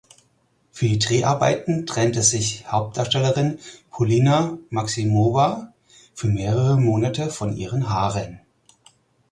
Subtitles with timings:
[0.71, 3.59] Für die Dreharbeiten trennte sich Hauptdarstellerin
[3.91, 5.73] Polina Maximowa
[6.15, 8.41] für mehrere Monate von ihren Haaren.